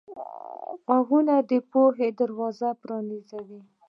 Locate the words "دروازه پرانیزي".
2.19-3.59